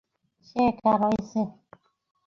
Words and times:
সে 0.47 0.59
একা 0.69 0.91
রয়েছে! 1.01 1.39